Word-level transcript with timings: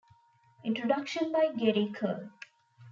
Introduction 0.65 1.31
by 1.31 1.51
Gary 1.55 1.91
Kern. 1.93 2.31